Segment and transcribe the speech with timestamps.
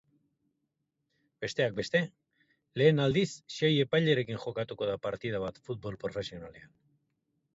[1.43, 2.01] Besteak beste,
[2.81, 6.75] lehen aldiz sei epailerekin jokatuko da partida bat futbol profesionalean.